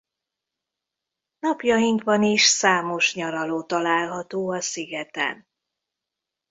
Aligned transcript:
Napjainkban 1.39 2.23
is 2.23 2.43
számos 2.43 3.15
nyaraló 3.15 3.63
található 3.63 4.49
a 4.49 4.61
szigeten. 4.61 5.47